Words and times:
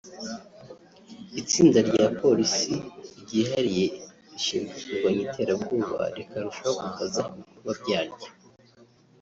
itsinda 1.41 1.79
rya 1.89 2.05
Polisi 2.19 2.73
ryihariye 3.21 3.85
rishinzwe 4.31 4.75
kurwanya 4.87 5.23
Iterabwoba 5.27 5.97
rikarushaho 6.17 6.73
gukaza 6.83 7.21
ibikorwa 7.31 7.71
bya 7.81 7.99
ryo 8.09 8.29